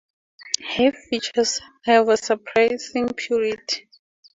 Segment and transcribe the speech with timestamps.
[0.77, 3.87] Her features have a surprising purity.